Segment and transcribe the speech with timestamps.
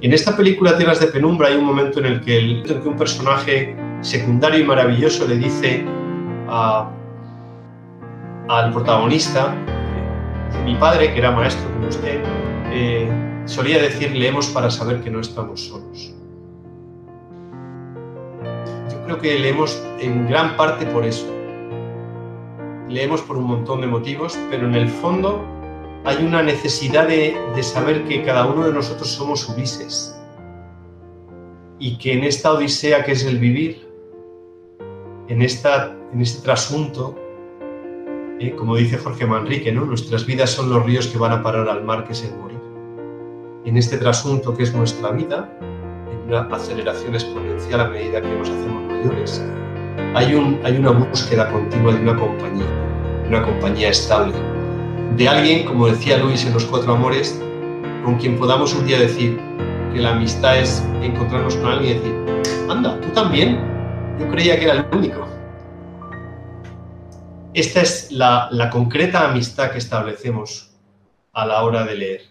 [0.00, 4.60] En esta película Tierras de Penumbra hay un momento en el que, un personaje secundario
[4.60, 5.84] y maravilloso le dice
[6.46, 6.92] al
[8.72, 9.56] protagonista,
[10.64, 12.22] mi padre, que era maestro como usted,
[12.70, 13.10] eh,
[13.44, 16.14] solía decir, leemos para saber que no estamos solos.
[18.92, 21.26] Yo creo que leemos en gran parte por eso.
[22.88, 25.57] Leemos por un montón de motivos, pero en el fondo
[26.04, 30.14] hay una necesidad de, saber que cada uno de nosotros somos Ulises
[31.78, 33.88] y que en esta odisea que es el vivir,
[35.28, 37.14] en, esta, en este trasunto,
[38.40, 41.84] eh, como dice Jorge Manrique, nuestras vidas son los ríos que van a parar al
[41.84, 42.58] mar, que es el morir.
[43.64, 48.48] En este trasunto que es nuestra vida, en una aceleración exponencial a medida que nos
[48.48, 49.44] hacemos mayores,
[50.14, 52.66] hay, hay una búsqueda continua de una compañía,
[53.28, 54.34] una compañía estable,
[55.16, 57.40] de alguien, como decía Luis en Los Cuatro Amores,
[58.04, 59.40] con quien podamos un día decir
[59.92, 62.14] que la amistad es encontrarnos con alguien y decir,
[62.68, 63.58] anda, tú también,
[64.18, 65.26] yo creía que era el único.
[67.54, 70.70] Esta es la, concreta amistad que establecemos
[71.32, 72.22] a la hora de leer.